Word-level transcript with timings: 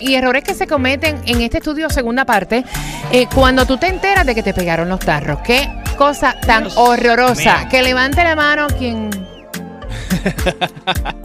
Y 0.00 0.14
errores 0.14 0.42
que 0.42 0.54
se 0.54 0.66
cometen 0.66 1.20
en 1.26 1.42
este 1.42 1.58
estudio 1.58 1.90
segunda 1.90 2.24
parte, 2.24 2.64
eh, 3.12 3.26
cuando 3.34 3.66
tú 3.66 3.76
te 3.76 3.88
enteras 3.88 4.24
de 4.26 4.34
que 4.34 4.42
te 4.42 4.54
pegaron 4.54 4.88
los 4.88 5.00
tarros. 5.00 5.40
Qué 5.44 5.68
cosa 5.96 6.34
tan 6.46 6.68
horrorosa. 6.74 7.68
Que 7.68 7.82
levante 7.82 8.24
la 8.24 8.34
mano 8.34 8.66
quien... 8.78 9.10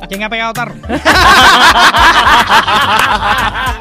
¿Quién 0.07 0.23
ha 0.23 0.29
pegado 0.29 0.53
tarro? 0.53 0.75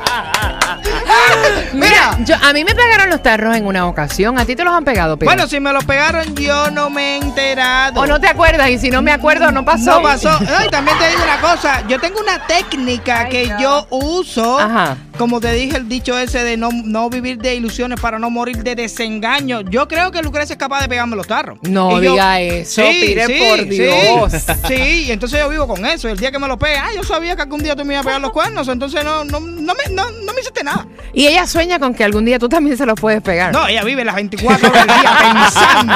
Mira, 1.72 2.18
yo, 2.20 2.36
a 2.42 2.52
mí 2.52 2.64
me 2.64 2.74
pegaron 2.74 3.10
los 3.10 3.22
tarros 3.22 3.56
en 3.56 3.66
una 3.66 3.86
ocasión. 3.86 4.38
¿A 4.38 4.44
ti 4.44 4.56
te 4.56 4.64
los 4.64 4.72
han 4.72 4.84
pegado, 4.84 5.16
Pedro? 5.16 5.32
Bueno, 5.32 5.48
si 5.48 5.60
me 5.60 5.72
lo 5.72 5.80
pegaron, 5.80 6.34
yo 6.34 6.70
no 6.70 6.90
me 6.90 7.14
he 7.14 7.16
enterado. 7.18 8.00
O 8.00 8.06
no 8.06 8.20
te 8.20 8.28
acuerdas, 8.28 8.70
y 8.70 8.78
si 8.78 8.90
no 8.90 9.02
me 9.02 9.12
acuerdo, 9.12 9.50
no 9.50 9.64
pasó. 9.64 9.96
No 9.96 10.02
pasó. 10.02 10.30
Ay, 10.58 10.68
también 10.70 10.98
te 10.98 11.08
digo 11.08 11.22
una 11.22 11.40
cosa. 11.40 11.86
Yo 11.88 11.98
tengo 11.98 12.20
una 12.20 12.46
técnica 12.46 13.28
que 13.28 13.52
yo 13.60 13.86
uso. 13.90 14.58
Ajá. 14.58 14.96
Como 15.18 15.40
te 15.40 15.52
dije, 15.52 15.76
el 15.76 15.88
dicho 15.88 16.18
ese 16.18 16.42
de 16.42 16.56
no, 16.56 16.70
no 16.72 17.08
vivir 17.08 17.38
de 17.38 17.54
ilusiones 17.54 18.00
para 18.00 18.18
no 18.18 18.30
morir 18.30 18.64
de 18.64 18.74
desengaño. 18.74 19.60
Yo 19.60 19.86
creo 19.86 20.10
que 20.10 20.20
Lucrecia 20.22 20.54
es 20.54 20.58
capaz 20.58 20.82
de 20.82 20.88
pegarme 20.88 21.14
los 21.14 21.28
tarros. 21.28 21.58
No 21.62 22.00
Y 22.00 22.04
yo- 22.04 22.12
diga 22.12 22.40
eso, 22.40 22.82
Pire, 22.82 23.22
por 23.22 23.58
sí, 23.60 23.64
Dios. 23.68 24.32
Sí, 24.66 25.04
y 25.06 25.12
entonces 25.12 25.38
yo 25.38 25.48
vivo 25.48 25.68
con 25.68 25.86
eso. 25.86 26.08
El 26.08 26.18
día 26.18 26.32
que 26.32 26.38
me 26.40 26.48
lo 26.48 26.58
pega, 26.58 26.86
ah, 26.86 26.90
yo 26.96 27.04
sabía 27.04 27.36
que 27.36 27.42
algún 27.42 27.62
día 27.62 27.76
tú 27.76 27.84
me 27.84 27.94
ibas 27.94 28.04
a 28.04 28.08
pegar 28.08 28.20
los 28.20 28.32
cuernos. 28.32 28.66
Entonces 28.66 29.04
no, 29.04 29.24
no, 29.24 29.38
no, 29.38 29.72
me, 29.74 29.94
no, 29.94 30.10
no 30.10 30.32
me 30.32 30.40
hiciste 30.40 30.64
nada. 30.64 30.86
Y 31.12 31.28
ella 31.28 31.46
sueña 31.46 31.78
con 31.78 31.94
que 31.94 32.02
algún 32.02 32.24
día 32.24 32.40
tú 32.40 32.48
también 32.48 32.76
se 32.76 32.84
los 32.84 32.98
puedes 32.98 33.22
pegar. 33.22 33.52
No, 33.52 33.68
ella 33.68 33.84
vive 33.84 34.04
las 34.04 34.16
24 34.16 34.68
horas 34.68 34.86
del 34.86 34.96
día 35.00 35.18
pensando 35.32 35.94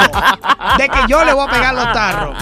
de 0.77 0.87
que 0.89 0.99
yo 1.09 1.25
le 1.25 1.33
voy 1.33 1.45
a 1.45 1.51
pegar 1.51 1.73
los 1.75 1.83
tarros. 1.91 2.37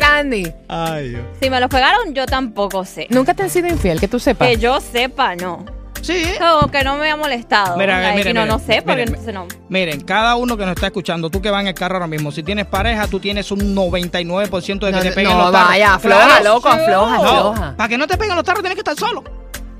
Sandy, 0.00 0.50
Ay, 0.68 1.10
Dios. 1.10 1.22
Si 1.42 1.50
me 1.50 1.60
los 1.60 1.68
pegaron, 1.68 2.14
yo 2.14 2.24
tampoco 2.24 2.84
sé. 2.86 3.08
nunca 3.10 3.34
te 3.34 3.42
han 3.42 3.50
sido 3.50 3.68
infiel, 3.68 4.00
que 4.00 4.08
tú 4.08 4.18
sepas. 4.18 4.48
Que 4.48 4.56
yo 4.56 4.80
sepa, 4.80 5.36
no. 5.36 5.64
Sí. 6.04 6.22
Como 6.38 6.70
que 6.70 6.84
no 6.84 6.96
me 6.96 7.10
ha 7.10 7.16
molestado. 7.16 7.76
Mira, 7.76 8.00
Like, 8.00 8.16
mira, 8.18 8.30
y 8.30 8.34
no, 8.34 8.42
mira, 8.42 8.52
no 8.54 8.58
sé, 8.60 8.82
porque 8.82 9.00
mira, 9.00 9.02
entonces 9.04 9.34
no. 9.34 9.46
Miren, 9.68 10.00
cada 10.02 10.36
uno 10.36 10.56
que 10.56 10.64
nos 10.66 10.74
está 10.74 10.86
escuchando, 10.88 11.30
tú 11.30 11.40
que 11.40 11.50
vas 11.50 11.62
en 11.62 11.68
el 11.68 11.74
carro 11.74 11.94
ahora 11.94 12.06
mismo, 12.06 12.30
si 12.30 12.42
tienes 12.42 12.66
pareja, 12.66 13.06
tú 13.06 13.18
tienes 13.20 13.50
un 13.50 13.74
99% 13.74 14.86
de 14.86 14.92
que 14.92 14.92
No, 14.92 15.00
te 15.02 15.12
peguen 15.12 15.32
no, 15.32 15.38
los 15.44 15.52
tarros. 15.52 15.68
vaya, 15.68 15.94
afloja, 15.94 16.40
loco, 16.42 16.68
afloja, 16.68 17.16
No, 17.16 17.24
afloja. 17.28 17.76
Para 17.76 17.88
que 17.88 17.98
no 17.98 18.06
te 18.06 18.16
peguen 18.18 18.36
los 18.36 18.44
tarros, 18.44 18.62
tienes 18.62 18.76
que 18.76 18.80
estar 18.90 18.96
solo. 18.96 19.24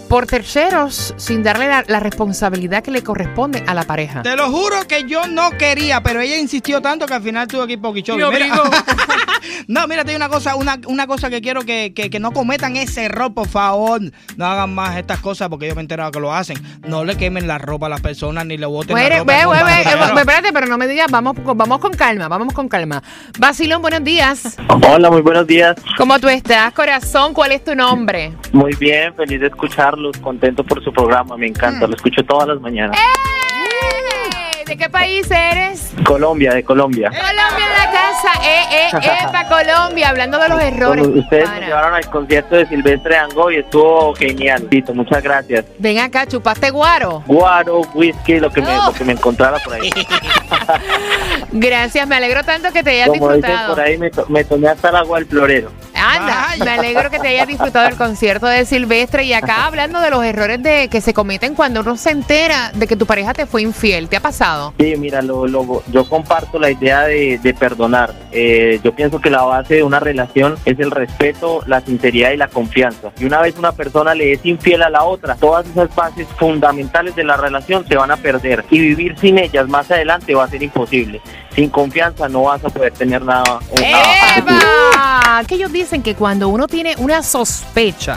por 0.09 0.27
terceros 0.27 1.15
sin 1.17 1.43
darle 1.43 1.69
la, 1.69 1.85
la 1.87 2.01
responsabilidad 2.01 2.83
que 2.83 2.91
le 2.91 3.03
corresponde 3.03 3.63
a 3.67 3.75
la 3.75 3.85
pareja. 3.85 4.23
Te 4.23 4.37
lo 4.37 4.51
juro 4.51 4.87
que 4.89 5.05
yo 5.05 5.27
no 5.27 5.51
quería, 5.53 6.03
pero 6.03 6.21
ella 6.21 6.37
insistió 6.39 6.81
tanto 6.81 7.07
que 7.07 7.15
al 7.15 7.23
final 7.23 7.47
tuve 7.47 7.67
que 7.67 7.73
ir 7.75 7.79
obligó. 8.23 8.63
no, 9.69 9.87
mira, 9.87 10.05
te 10.05 10.11
digo 10.13 10.17
una 10.17 10.29
cosa, 10.29 10.57
una, 10.57 10.79
una 10.87 11.07
cosa 11.07 11.31
que 11.31 11.41
quiero 11.41 11.63
que, 11.63 11.93
que- 11.95 12.09
que 12.11 12.19
no 12.21 12.33
cometan 12.33 12.77
ese 12.77 13.05
error, 13.05 13.33
por 13.35 13.49
favor. 13.49 14.01
No 14.37 14.47
hagan 14.47 14.75
más 14.75 14.97
estas 14.97 15.21
cosas 15.21 15.49
porque 15.49 15.69
yo 15.69 15.75
me 15.75 15.81
he 15.81 15.83
enterado 15.83 16.11
que 16.11 16.21
lo 16.21 16.33
hacen. 16.35 16.57
No 16.87 17.05
le 17.05 17.17
quemen 17.17 17.47
la 17.47 17.59
ropa 17.59 17.87
a 17.87 17.89
las 17.91 18.01
personas 18.01 18.47
ni 18.47 18.57
le 18.57 18.67
boten 18.67 18.95
Bueno, 18.95 19.09
la 19.11 19.19
ropa. 19.19 19.33
ve, 19.33 19.47
ve, 19.47 20.25
ve, 20.25 20.38
pero 20.59 20.67
no 20.67 20.77
me 20.77 20.89
digas, 20.89 21.07
vamos, 21.09 21.37
con- 21.39 21.57
vamos 21.57 21.79
con 21.79 21.93
calma, 21.93 22.27
vamos 22.27 22.53
con 22.53 22.69
calma. 22.69 23.01
Basilón, 23.39 23.81
buenos 23.81 24.03
días. 24.03 24.57
Hola, 24.89 25.09
muy 25.09 25.21
buenos 25.21 25.47
días. 25.47 25.77
¿Cómo 25.97 26.19
tú 26.19 26.29
estás, 26.29 26.73
corazón? 26.73 27.33
¿Cuál 27.33 27.53
es 27.53 27.63
tu 27.63 27.77
nombre? 27.77 28.33
Muy 28.51 28.75
bien, 28.75 29.15
feliz 29.15 29.41
de 29.41 29.47
escucharlos, 29.47 30.17
contento 30.19 30.65
por 30.65 30.83
su 30.83 30.93
programa, 30.93 31.37
me 31.37 31.47
encanta, 31.47 31.87
lo 31.87 31.95
escucho 31.95 32.25
todas 32.25 32.49
las 32.49 32.61
mañanas. 32.61 32.99
¡Eh! 32.99 34.65
¿De 34.67 34.77
qué 34.77 34.91
país 34.91 35.31
eres? 35.31 35.93
Colombia, 36.05 36.53
de 36.55 36.65
Colombia. 36.65 37.09
Colombia 37.09 37.67
en 37.67 37.73
la 37.79 37.93
casa, 38.23 38.41
eh, 38.45 38.65
eh, 38.71 38.91
eh, 39.03 39.27
para 39.33 39.49
Colombia, 39.49 40.09
hablando 40.11 40.39
de 40.39 40.49
los 40.49 40.61
errores. 40.63 41.07
Ustedes 41.07 41.51
me 41.51 41.61
llevaron 41.61 41.95
al 41.95 42.07
concierto 42.11 42.57
de 42.57 42.67
Silvestre 42.67 43.17
Ango 43.17 43.51
y 43.51 43.57
estuvo 43.57 44.15
genial. 44.15 44.67
Tito, 44.69 44.95
muchas 44.95 45.23
gracias. 45.23 45.65
Ven 45.79 45.99
acá, 45.99 46.27
chupaste 46.27 46.71
guaro. 46.71 47.23
Guaro, 47.27 47.81
whisky, 47.95 48.39
lo 48.41 48.51
que 48.51 48.61
me, 48.61 48.69
No. 48.75 48.87
lo 48.87 48.93
que 48.93 49.05
me 49.05 49.13
encontrara 49.13 49.59
por 49.65 49.75
ahí. 49.75 49.91
Gracias, 51.53 52.07
me 52.07 52.17
alegro 52.17 52.45
tanto 52.45 52.71
que 52.73 52.83
te 52.83 52.91
hayas 52.91 53.09
Como 53.09 53.33
disfrutado. 53.33 53.75
por 53.75 53.81
ahí, 53.85 53.97
me, 53.99 54.11
to- 54.11 54.27
me 54.29 54.45
tomé 54.45 54.69
hasta 54.69 54.91
el 54.91 54.97
agua 54.97 55.19
del 55.19 55.27
florero. 55.29 55.71
Anda. 55.95 56.48
Me 56.59 56.71
alegro 56.71 57.11
que 57.11 57.19
te 57.19 57.29
hayas 57.29 57.47
disfrutado 57.47 57.87
del 57.87 57.97
concierto 57.97 58.47
de 58.47 58.65
Silvestre 58.65 59.25
y 59.25 59.33
acá 59.33 59.67
hablando 59.67 60.01
de 60.01 60.11
los 60.11 60.25
errores 60.25 60.63
de 60.63 60.89
que 60.89 61.01
se 61.01 61.15
cometen 61.15 61.55
cuando 61.55 61.81
uno 61.81 61.97
se 61.97 62.11
entera 62.11 62.71
de 62.75 62.87
que 62.87 62.97
tu 62.97 63.07
pareja 63.07 63.33
te 63.35 63.47
fue 63.47 63.63
infiel. 63.63 64.09
¿Te 64.09 64.17
ha 64.17 64.21
pasado? 64.21 64.73
Sí, 64.79 64.95
mira, 64.97 65.23
lo, 65.23 65.47
lo- 65.47 65.83
yo 65.91 66.09
comparto 66.09 66.59
la 66.59 66.71
idea 66.71 67.03
de, 67.03 67.39
de 67.43 67.55
perdonar. 67.55 68.15
Eh, 68.33 68.81
yo 68.83 68.95
pienso 68.95 69.21
que 69.21 69.31
la 69.31 69.43
base 69.43 69.77
de 69.77 69.83
una 69.83 70.01
relación 70.01 70.57
es 70.65 70.79
el 70.79 70.91
respeto, 70.91 71.63
la 71.67 71.81
sinceridad 71.81 72.31
y 72.33 72.37
la 72.37 72.49
confianza. 72.49 73.11
Y 73.19 73.25
una 73.25 73.41
vez 73.41 73.57
una 73.59 73.73
persona 73.73 74.15
le 74.15 74.33
es 74.33 74.41
infiel 74.45 74.83
a 74.83 74.91
la 74.91 75.05
otra, 75.05 75.35
todas 75.37 75.67
esas 75.67 75.95
bases 75.95 76.27
fundamentales 76.39 77.15
de 77.17 77.25
la 77.25 77.37
relación 77.37 77.87
se 77.87 77.97
van 77.97 78.11
a 78.11 78.17
perder. 78.17 78.65
Y 78.71 78.79
vivir 78.81 79.17
sin 79.19 79.39
ellas 79.39 79.69
más 79.69 79.91
adelante 79.91 80.35
va 80.35 80.45
a 80.45 80.49
ser 80.49 80.63
imposible. 80.63 81.21
Sin 81.55 81.71
confianza 81.71 82.29
no 82.29 82.43
vas 82.43 82.65
a 82.65 82.69
poder 82.69 82.93
tener 82.93 83.23
nada. 83.23 83.43
nada. 83.81 84.37
¡Eva! 84.37 85.43
Que 85.47 85.55
ellos 85.57 85.73
dicen 85.73 86.03
que 86.03 86.15
cuando 86.15 86.48
uno 86.49 86.67
tiene 86.67 86.95
una 86.99 87.23
sospecha 87.23 88.17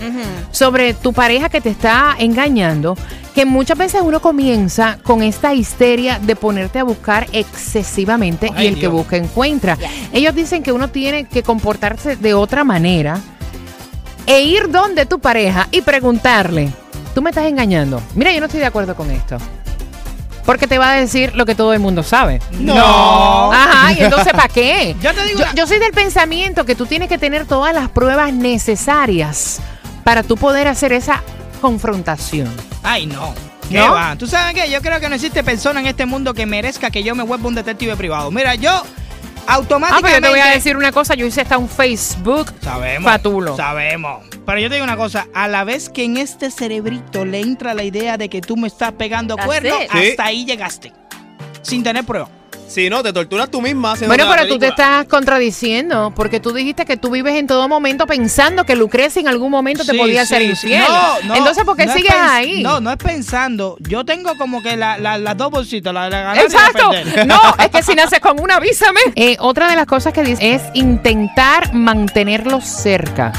sobre 0.51 0.93
tu 0.93 1.13
pareja 1.13 1.49
que 1.49 1.61
te 1.61 1.69
está 1.69 2.15
engañando, 2.17 2.97
que 3.33 3.45
muchas 3.45 3.77
veces 3.77 4.01
uno 4.03 4.21
comienza 4.21 4.97
con 5.03 5.23
esta 5.23 5.53
histeria 5.53 6.19
de 6.19 6.35
ponerte 6.35 6.79
a 6.79 6.83
buscar 6.83 7.27
excesivamente 7.31 8.51
Ay, 8.55 8.65
y 8.65 8.67
el 8.67 8.79
que 8.79 8.87
busca 8.87 9.17
encuentra. 9.17 9.77
Ellos 10.11 10.35
dicen 10.35 10.63
que 10.63 10.71
uno 10.71 10.89
tiene 10.89 11.25
que 11.25 11.43
comportarse 11.43 12.15
de 12.15 12.33
otra 12.33 12.63
manera 12.63 13.19
e 14.25 14.41
ir 14.41 14.69
donde 14.69 15.05
tu 15.05 15.19
pareja 15.19 15.67
y 15.71 15.81
preguntarle, 15.81 16.69
tú 17.15 17.21
me 17.21 17.29
estás 17.31 17.45
engañando. 17.45 18.01
Mira, 18.15 18.31
yo 18.31 18.39
no 18.39 18.45
estoy 18.45 18.59
de 18.59 18.67
acuerdo 18.67 18.95
con 18.95 19.09
esto. 19.11 19.37
Porque 20.45 20.67
te 20.67 20.77
va 20.77 20.91
a 20.91 20.95
decir 20.95 21.35
lo 21.35 21.45
que 21.45 21.55
todo 21.55 21.73
el 21.73 21.79
mundo 21.79 22.03
sabe. 22.03 22.39
No. 22.51 23.51
Ajá, 23.51 23.93
y 23.93 24.03
entonces 24.03 24.33
¿para 24.33 24.47
qué? 24.47 24.95
Yo 25.01 25.13
te 25.13 25.25
digo 25.25 25.41
yo, 25.55 25.67
soy 25.67 25.79
del 25.79 25.91
pensamiento 25.91 26.65
que 26.65 26.75
tú 26.75 26.85
tienes 26.85 27.09
que 27.09 27.17
tener 27.17 27.45
todas 27.45 27.73
las 27.73 27.89
pruebas 27.89 28.33
necesarias 28.33 29.59
para 30.03 30.23
tú 30.23 30.35
poder 30.37 30.67
hacer 30.67 30.93
esa 30.93 31.21
confrontación. 31.61 32.49
Ay, 32.83 33.05
no. 33.05 33.33
¿Qué 33.69 33.77
¿No? 33.77 33.93
va? 33.93 34.15
¿Tú 34.17 34.27
sabes 34.27 34.53
qué? 34.53 34.69
Yo 34.69 34.81
creo 34.81 34.99
que 34.99 35.07
no 35.07 35.15
existe 35.15 35.43
persona 35.43 35.79
en 35.79 35.87
este 35.87 36.05
mundo 36.05 36.33
que 36.33 36.45
merezca 36.45 36.89
que 36.91 37.03
yo 37.03 37.15
me 37.15 37.23
vuelva 37.23 37.47
un 37.47 37.55
detective 37.55 37.95
privado. 37.95 38.29
Mira, 38.31 38.55
yo 38.55 38.83
Ah, 39.47 39.55
automáticamente... 39.55 40.01
pero 40.01 40.15
yo 40.15 40.21
te 40.21 40.29
voy 40.29 40.39
a 40.39 40.53
decir 40.53 40.77
una 40.77 40.91
cosa, 40.91 41.15
yo 41.15 41.25
hice 41.25 41.41
hasta 41.41 41.57
un 41.57 41.69
Facebook 41.69 42.53
Sabemos. 42.61 43.11
fatulo. 43.11 43.55
Sabemos. 43.55 44.23
Pero 44.45 44.59
yo 44.59 44.69
te 44.69 44.75
digo 44.75 44.83
una 44.83 44.97
cosa, 44.97 45.27
a 45.33 45.47
la 45.47 45.63
vez 45.63 45.89
que 45.89 46.03
en 46.03 46.17
este 46.17 46.51
cerebrito 46.51 47.25
le 47.25 47.41
entra 47.41 47.73
la 47.73 47.83
idea 47.83 48.17
de 48.17 48.29
que 48.29 48.41
tú 48.41 48.57
me 48.57 48.67
estás 48.67 48.91
pegando 48.93 49.35
it. 49.35 49.89
hasta 49.89 50.23
ahí 50.23 50.45
llegaste. 50.45 50.91
Sin 51.61 51.83
tener 51.83 52.03
prueba. 52.05 52.27
Si 52.73 52.89
no, 52.89 53.03
te 53.03 53.11
torturas 53.11 53.49
tú 53.51 53.61
misma 53.61 53.95
Bueno, 54.07 54.23
la 54.25 54.31
pero 54.35 54.47
tú 54.47 54.57
te 54.57 54.67
estás 54.67 55.05
contradiciendo 55.05 56.13
porque 56.15 56.39
tú 56.39 56.53
dijiste 56.53 56.85
que 56.85 56.95
tú 56.95 57.09
vives 57.11 57.35
en 57.35 57.45
todo 57.45 57.67
momento 57.67 58.07
pensando 58.07 58.63
que 58.65 58.75
Lucrecia 58.77 59.19
en 59.19 59.27
algún 59.27 59.51
momento 59.51 59.83
te 59.83 59.91
Sí, 59.91 59.97
podía 59.97 60.21
sí, 60.21 60.29
ser 60.29 60.41
sí. 60.43 60.47
infiel. 60.49 60.83
No, 60.87 61.27
no, 61.27 61.35
Entonces, 61.35 61.65
¿por 61.65 61.75
qué 61.75 61.85
no 61.85 61.93
sigues 61.93 62.13
ahí? 62.17 62.63
No, 62.63 62.79
no 62.79 62.91
es 62.91 62.97
pensando. 62.97 63.75
Yo 63.79 64.05
tengo 64.05 64.37
como 64.37 64.61
que 64.63 64.77
la- 64.77 64.97
la- 64.97 65.17
las 65.17 65.35
dos 65.35 65.51
bolsitas, 65.51 65.93
la 65.93 66.05
de 66.05 66.09
la 66.11 66.21
ganar 66.21 66.35
y 66.37 66.39
la 66.39 66.43
Exacto. 66.45 66.91
No, 67.25 67.39
es 67.63 67.69
que 67.69 67.83
si 67.83 67.93
naces 67.93 68.19
con 68.21 68.39
una, 68.39 68.55
avísame. 68.55 69.01
Eh, 69.15 69.35
otra 69.39 69.69
de 69.69 69.75
las 69.75 69.85
cosas 69.85 70.13
que 70.13 70.23
dice 70.23 70.53
es 70.53 70.61
intentar 70.73 71.73
mantenerlos 71.73 72.63
cerca. 72.63 73.33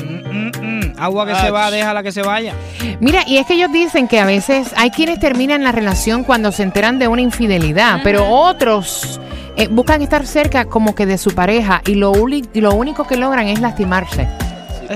Mm, 0.00 0.28
mm, 0.28 0.52
mm. 0.60 0.94
Agua 0.98 1.26
que 1.26 1.34
se 1.36 1.50
va, 1.50 1.70
déjala 1.70 2.02
que 2.02 2.12
se 2.12 2.22
vaya. 2.22 2.54
Mira, 3.00 3.22
y 3.26 3.38
es 3.38 3.46
que 3.46 3.54
ellos 3.54 3.72
dicen 3.72 4.08
que 4.08 4.20
a 4.20 4.24
veces 4.24 4.72
hay 4.76 4.90
quienes 4.90 5.18
terminan 5.18 5.64
la 5.64 5.72
relación 5.72 6.24
cuando 6.24 6.52
se 6.52 6.62
enteran 6.62 6.98
de 6.98 7.08
una 7.08 7.22
infidelidad, 7.22 8.00
pero 8.04 8.28
otros 8.28 9.20
eh, 9.56 9.68
buscan 9.68 10.02
estar 10.02 10.26
cerca 10.26 10.64
como 10.64 10.94
que 10.94 11.06
de 11.06 11.18
su 11.18 11.34
pareja 11.34 11.82
y 11.86 11.94
lo, 11.96 12.12
y 12.28 12.60
lo 12.60 12.74
único 12.74 13.06
que 13.06 13.16
logran 13.16 13.48
es 13.48 13.60
lastimarse. 13.60 14.28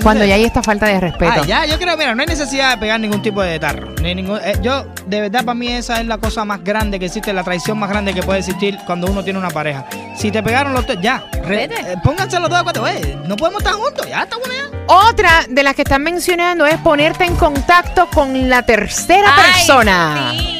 Cuando 0.03 0.25
ya 0.25 0.35
hay 0.35 0.45
esta 0.45 0.63
falta 0.63 0.87
de 0.87 1.01
respeto. 1.01 1.43
Ah, 1.43 1.47
ya, 1.47 1.67
yo 1.67 1.79
creo, 1.79 1.97
mira, 1.97 2.15
no 2.15 2.21
hay 2.23 2.27
necesidad 2.27 2.71
de 2.71 2.77
pegar 2.79 2.99
ningún 3.01 3.23
tipo 3.23 3.43
de 3.43 3.59
tarro. 3.59 3.89
Ni 4.03 4.15
ningún, 4.15 4.39
eh, 4.45 4.55
yo, 4.63 4.87
de 5.07 5.21
verdad, 5.23 5.45
para 5.45 5.55
mí 5.55 5.69
esa 5.69 6.01
es 6.01 6.07
la 6.07 6.19
cosa 6.19 6.45
más 6.45 6.63
grande 6.63 6.99
que 6.99 7.07
existe, 7.07 7.33
la 7.33 7.43
traición 7.45 7.79
más 7.79 7.89
grande 7.91 8.15
que 8.15 8.23
puede 8.23 8.41
existir 8.41 8.79
cuando 8.87 9.07
uno 9.11 9.23
tiene 9.25 9.39
una 9.39 9.51
pareja. 9.51 9.85
Si 10.17 10.31
te 10.31 10.43
pegaron 10.43 10.73
los 10.73 10.87
dos, 10.87 10.97
ya, 11.01 11.25
re- 11.45 11.65
eh, 11.65 11.71
pónganse 12.03 12.39
los 12.41 12.49
dos 12.49 12.59
de 12.65 12.71
acuerdo, 12.71 12.87
eh, 12.89 13.19
no 13.27 13.37
podemos 13.37 13.61
estar 13.63 13.75
juntos, 13.75 14.07
ya 14.09 14.23
está 14.23 14.37
bueno 14.39 14.55
ya. 14.55 14.77
Otra 14.89 15.45
de 15.49 15.63
las 15.63 15.75
que 15.75 15.83
están 15.83 16.03
mencionando 16.03 16.65
es 16.67 16.77
ponerte 16.79 17.25
en 17.25 17.35
contacto 17.37 18.09
con 18.13 18.49
la 18.49 18.63
tercera 18.63 19.35
Ay, 19.37 19.53
persona. 19.53 20.33
sí. 20.33 20.53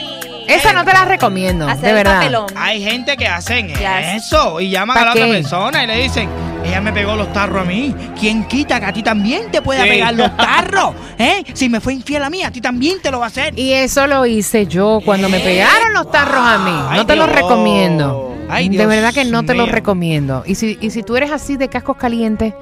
Esa 0.49 0.73
no 0.73 0.85
te 0.85 0.93
la 0.93 1.05
recomiendo, 1.05 1.67
Hacer 1.69 1.87
de 1.87 1.93
verdad. 1.93 2.19
papelón. 2.19 2.47
Hay 2.57 2.81
gente 2.83 3.17
que 3.17 3.27
hacen 3.27 3.69
eso 3.71 4.61
y 4.61 4.71
llaman 4.71 4.95
¿Pa 4.95 5.03
a 5.03 5.05
la 5.07 5.11
otra 5.13 5.27
persona 5.27 5.83
y 5.83 5.87
le 5.89 5.97
dicen, 6.03 6.29
ella 6.69 6.81
me 6.81 6.93
pegó 6.93 7.17
los 7.17 7.33
tarros 7.33 7.63
a 7.63 7.65
mí. 7.65 7.95
¿Quién 8.19 8.45
quita 8.45 8.79
que 8.81 8.87
a 8.87 8.93
ti 8.93 9.03
también 9.03 9.51
te 9.51 9.63
pueda 9.63 9.83
Sí. 9.85 9.89
pegar 9.91 10.15
los 10.15 10.37
tarros? 10.37 10.95
¿Eh? 11.19 11.43
Si 11.55 11.69
me 11.69 11.81
fue 11.81 11.95
infiel 11.95 12.23
a 12.23 12.31
mí, 12.31 12.43
a 12.43 12.51
ti 12.51 12.61
también 12.61 13.01
te 13.01 13.11
lo 13.11 13.19
va 13.21 13.27
a 13.27 13.29
hacer. 13.29 13.59
Y 13.59 13.73
eso 13.73 14.07
lo 14.07 14.27
hice 14.27 14.67
yo 14.67 15.01
cuando 15.05 15.29
me 15.29 15.41
pegaron 15.41 15.93
los 15.95 16.11
tarros 16.11 16.41
a 16.45 16.59
mí. 16.59 16.77
Ay, 16.91 16.99
No 16.99 17.07
te 17.07 17.17
los 17.17 17.29
recomiendo. 17.29 18.35
Ay, 18.49 18.69
de 18.69 18.87
verdad 18.87 19.13
que 19.13 19.25
no 19.25 19.45
te 19.45 19.55
los 19.55 19.69
recomiendo. 19.71 20.43
Y 20.47 20.55
si, 20.55 20.79
y 20.81 20.91
si 20.91 21.03
tú 21.03 21.17
eres 21.17 21.33
así 21.33 21.57
de 21.57 21.69
cascos 21.69 21.97
calientes, 21.97 22.55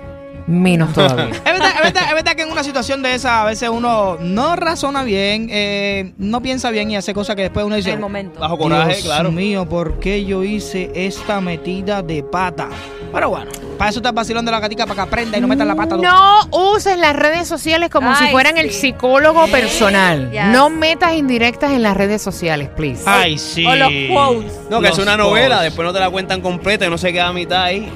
menos 0.47 0.93
todavía. 0.93 1.29
Es 1.45 1.45
verdad, 1.45 1.71
es, 1.77 1.83
verdad, 1.83 2.03
es 2.09 2.15
verdad 2.15 2.33
que 2.35 2.43
en 2.43 2.51
una 2.51 2.62
situación 2.65 3.03
de 3.03 3.15
esa 3.15 3.43
a 3.43 3.45
veces 3.45 3.69
uno 3.69 4.17
no 4.21 4.56
razona 4.56 5.03
bien, 5.03 5.49
eh, 5.51 6.12
no 6.19 6.41
piensa 6.43 6.71
bien 6.71 6.91
y 6.91 6.97
hace 6.97 7.12
cosas 7.15 7.37
que 7.37 7.43
después 7.43 7.65
uno 7.67 7.77
dice, 7.77 7.91
En 7.91 7.97
el 7.97 8.01
momento. 8.01 8.41
Bajo 8.41 8.56
coraje, 8.59 8.93
Dios 8.95 9.05
claro. 9.05 9.31
mío, 9.31 9.69
¿por 9.69 9.99
qué 10.01 10.25
yo 10.25 10.43
hice 10.45 10.91
esta 10.95 11.41
metida 11.41 12.03
de 12.03 12.23
pata? 12.23 12.69
Pero 13.12 13.29
bueno, 13.31 13.51
para 13.79 13.91
eso 13.91 13.99
está 13.99 14.11
el 14.11 14.15
vacilón 14.15 14.44
de 14.44 14.50
la 14.53 14.61
gatica, 14.61 14.85
para 14.87 14.94
que 14.94 15.00
aprenda 15.09 15.38
y 15.38 15.41
no 15.41 15.49
meta 15.49 15.65
la 15.65 15.75
pata. 15.75 15.97
No 15.97 16.41
uses 16.50 16.99
las 16.99 17.15
redes 17.15 17.47
sociales 17.49 17.91
como 17.91 18.15
si 18.17 18.26
fueran 18.29 18.56
el 18.59 18.73
psicólogo 18.73 19.47
personal. 19.49 20.31
Yes. 20.31 20.44
No 20.47 20.71
metas 20.71 21.15
indirectas 21.15 21.73
en 21.73 21.82
las 21.82 21.97
redes 21.97 22.23
sociales, 22.23 22.69
please. 22.76 23.03
Ay, 23.06 23.38
sí. 23.38 23.65
O 23.67 23.75
los 23.75 23.91
quotes. 24.11 24.53
No, 24.71 24.81
que 24.81 24.88
es 24.88 24.99
una 24.99 25.17
novela, 25.17 25.62
después 25.62 25.87
no 25.87 25.93
te 25.93 26.00
la 26.00 26.11
cuentan 26.11 26.41
completa 26.41 26.87
y 26.87 26.91
no 26.91 26.99
se 26.99 27.12
queda 27.12 27.29
a 27.29 27.32
mitad 27.32 27.62
ahí. 27.62 27.88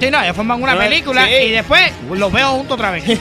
Sí, 0.00 0.10
no, 0.10 0.22
ellos 0.22 0.36
forman 0.36 0.62
una 0.62 0.74
No, 0.74 0.80
película 0.80 1.26
sí. 1.26 1.32
y 1.46 1.50
después 1.52 1.90
los 2.10 2.30
veo 2.32 2.50
juntos 2.50 2.74
otra 2.74 2.90
vez. 2.90 3.04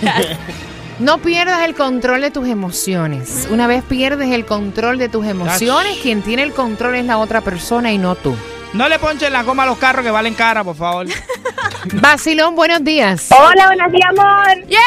No 0.97 1.17
pierdas 1.17 1.65
el 1.65 1.75
control 1.75 2.21
de 2.21 2.31
tus 2.31 2.47
emociones. 2.47 3.49
Una 3.51 3.67
vez 3.67 3.83
pierdes 3.83 4.31
el 4.31 4.45
control 4.45 4.97
de 4.97 5.09
tus 5.09 5.25
emociones, 5.25 5.97
quien 6.01 6.21
tiene 6.21 6.43
el 6.43 6.53
control 6.53 6.95
es 6.95 7.03
la 7.05 7.17
otra 7.17 7.41
persona 7.41 7.91
y 7.91 7.97
no 7.97 8.15
tú. 8.15 8.33
No 8.75 8.89
le 8.89 8.99
ponchen 8.99 9.31
la 9.31 9.41
goma 9.43 9.63
a 9.63 9.65
los 9.65 9.77
carros 9.77 10.03
que 10.03 10.11
valen 10.11 10.33
cara, 10.33 10.63
por 10.63 10.75
favor. 10.75 11.07
Basilón, 11.93 12.55
buenos 12.55 12.83
días. 12.83 13.29
Hola, 13.31 13.67
buenos 13.67 13.91
días, 13.91 14.09
amor. 14.09 14.67
¡Yeah! 14.67 14.79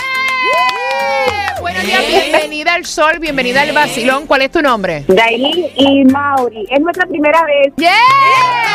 Buenos 1.61 1.83
días, 1.83 2.07
bienvenida 2.07 2.75
al 2.75 2.85
sol, 2.85 3.19
bienvenida 3.19 3.63
al 3.63 3.73
Basilón. 3.73 4.27
¿Cuál 4.27 4.43
es 4.43 4.51
tu 4.51 4.61
nombre? 4.61 5.05
Dailin 5.09 5.67
y 5.75 6.05
Mauri. 6.05 6.67
Es 6.71 6.81
nuestra 6.81 7.07
primera 7.07 7.43
vez. 7.45 7.73
¡Yeah! 7.77 7.91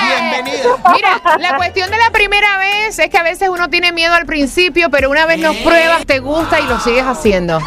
Bienvenida. 0.07 0.69
Mira, 0.93 1.37
la 1.37 1.57
cuestión 1.57 1.91
de 1.91 1.97
la 1.97 2.09
primera 2.09 2.57
vez 2.57 2.97
es 2.97 3.09
que 3.09 3.17
a 3.17 3.23
veces 3.23 3.49
uno 3.49 3.69
tiene 3.69 3.91
miedo 3.91 4.15
al 4.15 4.25
principio, 4.25 4.89
pero 4.89 5.11
una 5.11 5.25
vez 5.27 5.39
nos 5.39 5.55
pruebas, 5.57 6.05
te 6.07 6.19
gusta 6.19 6.59
y 6.59 6.65
lo 6.65 6.79
sigues 6.79 7.05
haciendo. 7.05 7.59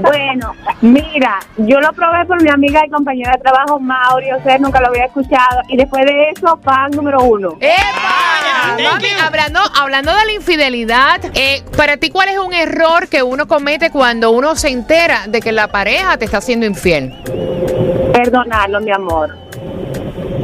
Bueno, 0.00 0.54
mira, 0.80 1.38
yo 1.56 1.80
lo 1.80 1.92
probé 1.92 2.24
por 2.26 2.42
mi 2.42 2.50
amiga 2.50 2.82
y 2.86 2.90
compañera 2.90 3.32
de 3.32 3.42
trabajo, 3.42 3.78
Mauri. 3.78 4.32
O 4.32 4.42
sea, 4.42 4.58
nunca 4.58 4.80
lo 4.80 4.88
había 4.88 5.06
escuchado. 5.06 5.62
Y 5.68 5.76
después 5.76 6.04
de 6.04 6.30
eso, 6.30 6.58
fan 6.62 6.90
número 6.92 7.20
uno. 7.22 7.56
¡Epa! 7.60 8.40
thank 8.60 8.82
Mami, 8.82 9.08
hablando, 9.22 9.60
hablando 9.78 10.14
de 10.14 10.26
la 10.26 10.32
infidelidad, 10.32 11.20
eh, 11.34 11.62
para 11.76 11.96
ti, 11.96 12.10
¿cuál 12.10 12.28
es 12.28 12.38
un 12.38 12.52
error 12.52 13.08
que 13.08 13.22
uno 13.22 13.46
comete 13.46 13.90
cuando 13.90 14.30
uno 14.30 14.54
se 14.56 14.68
entera 14.68 15.26
de 15.26 15.40
que 15.40 15.52
la 15.52 15.68
pareja 15.68 16.16
te 16.16 16.24
está 16.24 16.38
haciendo 16.38 16.66
infiel? 16.66 17.14
Perdonarlo, 18.12 18.80
mi 18.80 18.92
amor. 18.92 19.36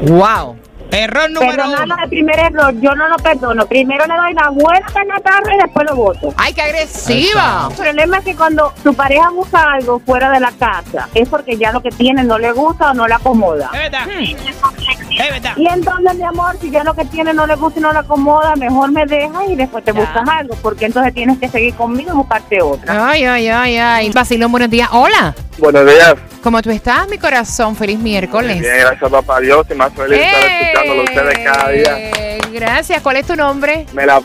¡Wow! 0.02 0.56
Error 0.96 1.30
número 1.30 1.52
Perdonarlo 1.56 1.94
uno. 1.94 2.02
de 2.02 2.08
primer 2.08 2.38
error. 2.38 2.74
Yo 2.80 2.94
no 2.94 3.08
lo 3.08 3.16
perdono. 3.16 3.66
Primero 3.66 4.06
le 4.06 4.14
doy 4.16 4.32
la 4.34 4.48
buena 4.50 4.86
canatarra 4.92 5.54
y 5.54 5.58
después 5.62 5.86
lo 5.90 5.96
voto. 5.96 6.34
¡Ay, 6.36 6.52
qué 6.54 6.62
agresiva! 6.62 7.68
El 7.70 7.76
problema 7.76 8.18
es 8.18 8.24
que 8.24 8.34
cuando 8.34 8.72
tu 8.82 8.94
pareja 8.94 9.30
busca 9.30 9.72
algo 9.72 10.00
fuera 10.00 10.30
de 10.30 10.40
la 10.40 10.52
casa, 10.52 11.08
es 11.14 11.28
porque 11.28 11.56
ya 11.56 11.72
lo 11.72 11.82
que 11.82 11.90
tiene 11.90 12.24
no 12.24 12.38
le 12.38 12.52
gusta 12.52 12.90
o 12.90 12.94
no 12.94 13.06
le 13.06 13.14
acomoda. 13.14 13.70
Es 13.74 13.78
verdad. 13.90 14.08
Es 14.08 15.30
verdad. 15.30 15.52
Y 15.56 15.66
entonces, 15.68 16.14
mi 16.14 16.24
amor, 16.24 16.56
si 16.60 16.70
ya 16.70 16.84
lo 16.84 16.94
que 16.94 17.04
tiene 17.06 17.32
no 17.32 17.46
le 17.46 17.54
gusta 17.56 17.78
y 17.78 17.82
no 17.82 17.92
le 17.92 17.98
acomoda, 18.00 18.54
mejor 18.56 18.90
me 18.92 19.04
dejas 19.06 19.42
y 19.48 19.56
después 19.56 19.84
te 19.84 19.92
Ya. 19.92 20.00
buscas 20.00 20.28
algo, 20.28 20.54
porque 20.62 20.86
entonces 20.86 21.14
tienes 21.14 21.38
que 21.38 21.48
seguir 21.48 21.74
conmigo 21.74 22.10
y 22.12 22.16
buscarte 22.16 22.60
otra. 22.62 23.08
Ay, 23.10 23.24
ay, 23.24 23.48
ay, 23.48 23.76
ay. 23.78 24.10
Basilón, 24.10 24.50
buenos 24.52 24.70
días. 24.70 24.88
Hola. 24.92 25.34
Buenos 25.58 25.86
días. 25.86 26.14
¿Cómo 26.46 26.62
tú 26.62 26.70
estás, 26.70 27.08
mi 27.08 27.18
corazón? 27.18 27.74
Feliz 27.74 27.98
miércoles. 27.98 28.60
Bien, 28.60 28.78
gracias 28.78 29.10
papá 29.10 29.40
Dios 29.40 29.66
y 29.68 29.74
más 29.74 29.92
feliz 29.92 30.10
de 30.10 30.24
estar 30.24 30.44
escuchándolo 30.44 31.02
ustedes 31.02 31.38
cada 31.40 31.68
día. 31.70 31.98
Eh, 31.98 32.38
Gracias. 32.52 33.02
¿Cuál 33.02 33.16
es 33.16 33.26
tu 33.26 33.34
nombre? 33.34 33.84
Me 33.92 34.06
la, 34.06 34.22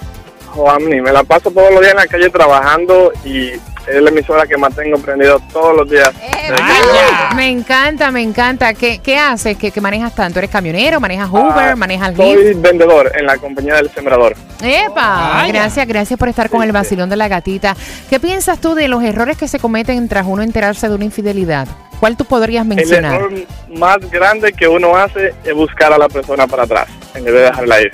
Juanmi, 0.51 1.01
me 1.01 1.11
la 1.11 1.23
paso 1.23 1.49
todos 1.49 1.71
los 1.71 1.81
días 1.81 1.93
en 1.93 1.97
la 1.97 2.05
calle 2.05 2.29
trabajando 2.29 3.11
y 3.25 3.53
es 3.87 4.01
la 4.01 4.09
emisora 4.09 4.45
que 4.45 4.57
mantengo 4.57 4.97
prendido 4.99 5.39
todos 5.51 5.75
los 5.75 5.89
días. 5.89 6.11
Vaya. 6.49 7.35
Me 7.35 7.49
encanta, 7.49 8.11
me 8.11 8.21
encanta. 8.21 8.73
¿Qué, 8.73 8.99
qué 8.99 9.17
haces? 9.17 9.57
¿Qué, 9.57 9.71
qué 9.71 9.81
manejas 9.81 10.13
tanto? 10.15 10.39
¿Eres 10.39 10.51
camionero? 10.51 10.99
¿Manejas 10.99 11.29
Uber? 11.29 11.69
Ah, 11.71 11.75
¿Manejas 11.75 12.15
Soy 12.15 12.35
Lyft? 12.35 12.61
vendedor 12.61 13.11
en 13.15 13.25
la 13.25 13.37
compañía 13.37 13.75
del 13.75 13.89
sembrador. 13.91 14.35
¡Epa! 14.61 15.31
Vaya. 15.33 15.51
Gracias, 15.53 15.87
gracias 15.87 16.19
por 16.19 16.29
estar 16.29 16.49
con 16.49 16.61
el 16.61 16.69
sí. 16.69 16.73
vacilón 16.73 17.09
de 17.09 17.15
la 17.15 17.27
gatita. 17.27 17.75
¿Qué 18.09 18.19
piensas 18.19 18.59
tú 18.59 18.75
de 18.75 18.87
los 18.87 19.03
errores 19.03 19.37
que 19.37 19.47
se 19.47 19.59
cometen 19.59 20.07
tras 20.07 20.25
uno 20.27 20.43
enterarse 20.43 20.87
de 20.89 20.95
una 20.95 21.05
infidelidad? 21.05 21.67
¿Cuál 21.99 22.17
tú 22.17 22.25
podrías 22.25 22.63
El 22.63 22.69
mencionar? 22.69 23.13
error 23.15 23.31
más 23.75 23.97
grande 24.09 24.53
que 24.53 24.67
uno 24.67 24.95
hace 24.95 25.33
es 25.43 25.53
buscar 25.53 25.93
a 25.93 25.97
la 25.97 26.09
persona 26.09 26.47
para 26.47 26.63
atrás 26.63 26.87
en 27.13 27.23
vez 27.23 27.33
de 27.33 27.39
dejarla 27.41 27.81
ir. 27.81 27.91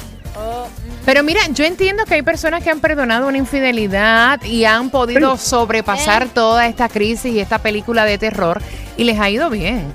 Pero 1.08 1.24
mira, 1.24 1.40
yo 1.54 1.64
entiendo 1.64 2.04
que 2.04 2.16
hay 2.16 2.22
personas 2.22 2.62
que 2.62 2.70
han 2.70 2.82
perdonado 2.82 3.30
una 3.30 3.38
infidelidad 3.38 4.44
y 4.44 4.66
han 4.66 4.90
podido 4.90 5.38
sobrepasar 5.38 6.28
toda 6.28 6.68
esta 6.68 6.90
crisis 6.90 7.34
y 7.34 7.40
esta 7.40 7.60
película 7.60 8.04
de 8.04 8.18
terror 8.18 8.62
y 8.98 9.06
les 9.06 9.18
ha 9.18 9.30
ido 9.30 9.50
bien. 9.50 9.86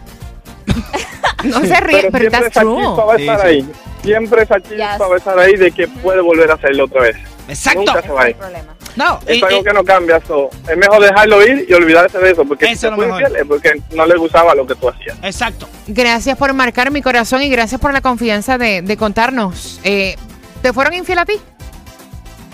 no 1.45 1.61
se 1.61 1.81
ríen, 1.81 2.09
pero, 2.11 2.31
siempre 2.31 2.31
that's 2.31 2.47
esa 2.47 2.61
true. 2.63 2.77
chispa 2.83 3.05
va 3.05 3.13
a 3.13 3.17
Sí, 3.19 3.23
estar 3.25 3.41
sí. 3.43 3.47
ahí. 3.47 3.69
Siempre 4.03 4.43
esa 4.43 4.61
chispa 4.61 4.75
Yes. 4.93 5.01
va 5.03 5.15
a 5.15 5.19
estar 5.19 5.39
ahí 5.39 5.57
de 5.57 5.71
que 5.71 5.87
puede 5.87 6.23
volver 6.23 6.51
a 6.51 6.55
hacerlo 6.55 6.85
otra 6.85 7.03
vez. 7.03 7.17
Exacto. 7.47 7.81
Nunca 7.81 8.01
se 8.03 8.09
va 8.09 8.23
a 8.23 8.31
ir. 8.31 8.37
problema. 8.37 8.75
No, 8.97 9.21
Es 9.27 9.37
y- 9.39 9.45
algo 9.45 9.61
y- 9.61 9.65
que 9.65 9.73
no 9.75 9.85
cambia. 9.85 10.19
so, 10.27 10.49
es 10.67 10.77
mejor 10.79 11.03
dejarlo 11.03 11.47
ir 11.47 11.67
y 11.69 11.75
olvidarse 11.75 12.19
de 12.19 12.31
eso. 12.31 12.45
Porque 12.47 12.65
Eso 12.67 12.75
si 12.75 12.81
te 12.81 12.87
es 12.87 12.91
lo 12.91 12.97
fue 12.97 13.07
mejor. 13.07 13.21
infiel 13.23 13.37
es 13.43 13.47
porque 13.47 13.83
no 13.95 14.07
le 14.07 14.17
gustaba 14.17 14.55
lo 14.55 14.67
que 14.67 14.75
tú 14.77 14.89
hacías. 14.89 15.17
exacto. 15.23 15.69
Gracias 15.89 16.39
por 16.39 16.55
marcar 16.55 16.91
mi 16.91 17.03
corazón 17.03 17.43
y 17.43 17.51
gracias 17.51 17.79
por 17.81 17.93
la 17.93 18.01
confianza 18.01 18.57
de, 18.57 18.81
de 18.81 18.97
contarnos. 18.97 19.79
Eh, 19.85 20.17
¿Te 20.63 20.73
fueron 20.73 20.95
infiel 20.95 21.19
a 21.19 21.25
ti? 21.27 21.35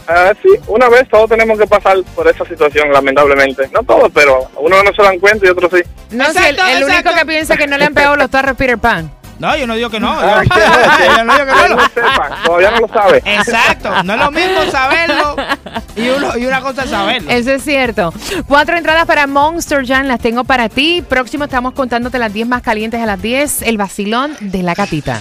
Ah, 0.09 0.33
sí, 0.43 0.49
una 0.69 0.89
vez 0.89 1.07
todos 1.11 1.29
tenemos 1.29 1.59
que 1.59 1.67
pasar 1.67 1.99
por 2.15 2.27
esa 2.27 2.43
situación, 2.47 2.91
lamentablemente. 2.91 3.69
No 3.75 3.83
todos, 3.83 4.11
pero 4.15 4.49
unos 4.57 4.83
no 4.83 4.91
se 4.95 5.03
dan 5.03 5.19
cuenta 5.19 5.47
y 5.47 5.51
otros 5.51 5.71
sí. 5.75 5.83
No 6.17 6.25
sé, 6.33 6.49
el, 6.49 6.55
Exacto, 6.55 6.77
el 6.79 6.85
único 6.85 7.15
que 7.15 7.27
piensa 7.27 7.57
que 7.59 7.67
no 7.67 7.77
le 7.77 7.85
han 7.85 7.93
pegado 7.95 8.17
los 8.17 8.31
tarros 8.31 8.57
Peter 8.57 8.79
Pan. 8.79 9.11
No, 9.39 9.55
yo 9.57 9.67
no 9.69 9.75
digo 9.75 9.89
que 9.91 10.01
no. 10.01 10.11
Ah, 10.19 10.43
Yo, 10.43 10.49
que 10.55 10.61
no, 10.61 10.97
que- 10.97 11.17
yo 11.19 11.25
no 11.25 11.35
digo 11.35 11.47
que 11.47 12.01
no. 12.01 12.43
todavía 12.45 12.71
no 12.73 12.81
lo 12.81 12.89
sabe. 12.89 13.23
Exacto. 13.25 14.03
No 14.03 14.15
es 14.15 14.21
lo 14.21 14.31
mismo 14.33 14.65
saberlo 14.73 15.37
y, 15.95 16.09
uno, 16.09 16.37
y 16.39 16.47
una 16.47 16.61
cosa 16.61 16.85
es 16.85 16.91
saberlo. 16.91 17.31
Eso 17.31 17.53
es 17.53 17.63
cierto. 17.63 18.13
Cuatro 18.49 18.77
entradas 18.77 19.07
para 19.07 19.27
Monster 19.29 19.87
Jam 19.87 20.07
las 20.07 20.19
tengo 20.21 20.43
para 20.43 20.69
ti. 20.71 21.05
Próximo 21.09 21.45
estamos 21.45 21.75
contándote 21.75 22.19
las 22.19 22.33
10 22.33 22.49
más 22.49 22.63
calientes 22.63 23.01
a 23.01 23.07
las 23.07 23.21
10. 23.23 23.63
El 23.63 23.77
vacilón 23.77 24.35
de 24.41 24.63
la 24.65 24.75
gatita. 24.75 25.21